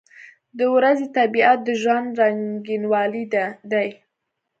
[0.57, 3.23] •د ورځې طبیعت د ژوند رنګینوالی
[3.71, 3.89] دی.